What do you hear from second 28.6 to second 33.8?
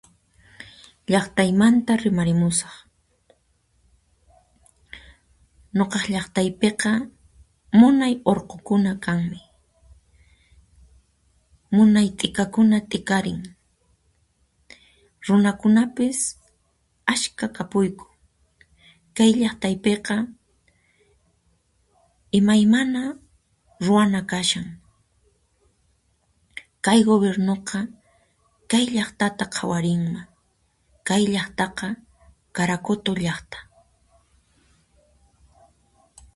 kay llaqtata qhawarinman, kay llaqtaqa Caracoto llaqta.